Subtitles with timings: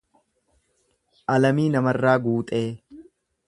[1.35, 2.67] Alamii Namarraa Guuxee